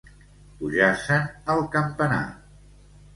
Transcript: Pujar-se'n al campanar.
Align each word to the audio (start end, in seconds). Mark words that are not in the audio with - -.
Pujar-se'n 0.61 1.27
al 1.55 1.61
campanar. 1.75 2.23